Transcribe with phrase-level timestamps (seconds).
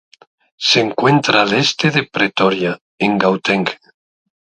[0.57, 3.67] Se encuentra al este de Pretoria, en Gauteng.